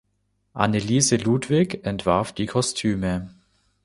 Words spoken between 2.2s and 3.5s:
die Kostüme.